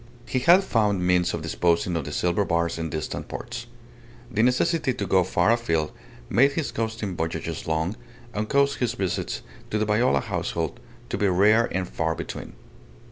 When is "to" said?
4.95-5.05, 9.69-9.77, 11.09-11.19